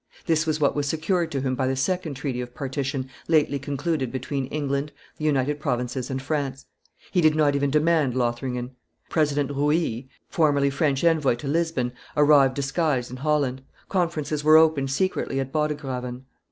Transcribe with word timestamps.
This 0.25 0.47
was 0.47 0.59
what 0.59 0.75
was 0.75 0.87
secured 0.87 1.31
to 1.31 1.41
him 1.41 1.53
by 1.53 1.67
the 1.67 1.75
second 1.75 2.15
treaty 2.15 2.41
of 2.41 2.55
partition 2.55 3.07
lately 3.27 3.59
concluded 3.59 4.11
between 4.11 4.47
England, 4.47 4.91
tine 5.19 5.25
United 5.27 5.59
Provinces, 5.59 6.09
and 6.09 6.19
France; 6.19 6.65
he 7.11 7.21
did 7.21 7.35
not 7.35 7.55
even 7.55 7.69
demand 7.69 8.15
Lothringen. 8.15 8.71
President 9.11 9.51
Rouille, 9.51 10.05
formerly 10.27 10.71
French 10.71 11.03
envoy 11.03 11.35
to 11.35 11.47
Lisbon, 11.47 11.93
arrived 12.17 12.55
disguised 12.55 13.11
in 13.11 13.17
Holland; 13.17 13.61
conferences 13.89 14.43
were 14.43 14.57
opened 14.57 14.89
secretly 14.89 15.39
at 15.39 15.51
Bodegraven. 15.51 16.23